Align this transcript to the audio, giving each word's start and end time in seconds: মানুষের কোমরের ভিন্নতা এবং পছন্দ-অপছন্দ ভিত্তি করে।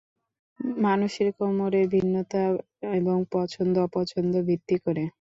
মানুষের 0.79 1.29
কোমরের 1.37 1.85
ভিন্নতা 1.87 2.41
এবং 2.93 3.17
পছন্দ-অপছন্দ 3.31 4.33
ভিত্তি 4.47 4.75
করে। 4.85 5.03